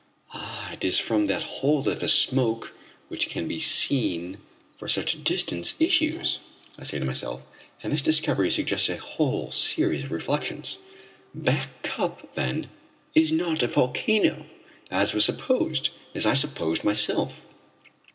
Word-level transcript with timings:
"It 0.73 0.83
is 0.83 0.97
from 0.97 1.27
that 1.27 1.43
hole 1.61 1.83
that 1.83 1.99
the 1.99 2.07
smoke 2.07 2.73
which 3.07 3.29
can 3.29 3.47
be 3.47 3.59
seen 3.59 4.39
for 4.79 4.87
such 4.87 5.13
a 5.13 5.17
distance 5.19 5.75
issues," 5.79 6.39
I 6.75 6.85
say 6.85 6.97
to 6.97 7.05
myself, 7.05 7.43
and 7.83 7.93
this 7.93 8.01
discovery 8.01 8.49
suggests 8.49 8.89
a 8.89 8.97
whole 8.97 9.51
series 9.51 10.03
of 10.05 10.11
reflections. 10.11 10.79
Back 11.35 11.83
Cup, 11.83 12.33
then, 12.33 12.67
is 13.13 13.31
not 13.31 13.61
a 13.61 13.67
volcano, 13.67 14.47
as 14.89 15.13
was 15.13 15.23
supposed 15.25 15.91
as 16.15 16.25
I 16.25 16.33
supposed 16.33 16.83
myself. 16.83 17.45